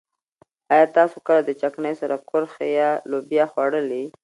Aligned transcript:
ايا 0.73 0.85
تاسو 0.97 1.17
کله 1.27 1.41
د 1.45 1.51
چکنۍ 1.61 1.93
سره 2.01 2.15
کورخې 2.29 2.65
يا 2.79 2.89
لوبيا 3.11 3.45
خوړلي؟ 3.51 4.03